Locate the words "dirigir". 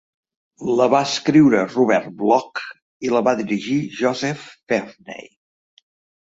3.43-3.79